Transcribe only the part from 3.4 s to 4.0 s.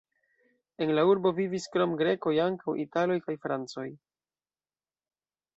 francoj.